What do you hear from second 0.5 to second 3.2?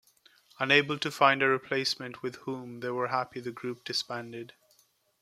Unable to find a replacement with whom they were